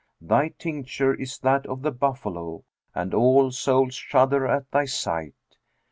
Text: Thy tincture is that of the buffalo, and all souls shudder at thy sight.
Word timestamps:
Thy 0.19 0.49
tincture 0.57 1.13
is 1.13 1.37
that 1.41 1.67
of 1.67 1.83
the 1.83 1.91
buffalo, 1.91 2.63
and 2.95 3.13
all 3.13 3.51
souls 3.51 3.93
shudder 3.93 4.47
at 4.47 4.71
thy 4.71 4.85
sight. 4.85 5.35